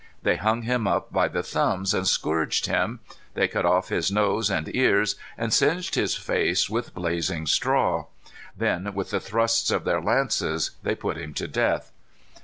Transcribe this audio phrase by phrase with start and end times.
[0.23, 3.01] They hung him up by the thumbs and scourged him.
[3.35, 8.05] They cut off his nose and ears and singed his face with blazing straw.
[8.57, 11.91] Then with the thrusts of their lances they put him to death.